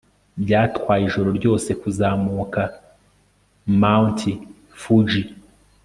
[0.43, 2.61] byatwaye ijoro ryose kuzamuka
[3.79, 4.19] mt
[4.81, 5.21] fuji